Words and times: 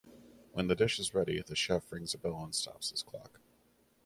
When 0.53 0.65
the 0.67 0.73
dish 0.73 0.97
is 0.97 1.13
ready, 1.13 1.39
the 1.45 1.55
chef 1.55 1.91
rings 1.91 2.15
a 2.15 2.17
bell 2.17 2.43
and 2.43 2.55
stops 2.55 2.89
his 2.89 3.03
clock. 3.03 3.39